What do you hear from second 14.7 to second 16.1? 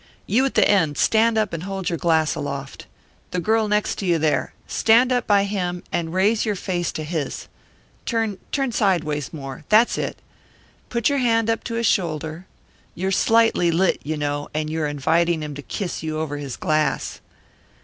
you're inviting him to kiss